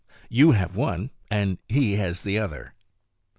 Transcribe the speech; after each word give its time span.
You 0.29 0.53
have 0.53 0.75
one, 0.75 1.11
and 1.29 1.59
he 1.69 1.91
has 1.97 2.23
the 2.23 2.39
other. 2.39 2.73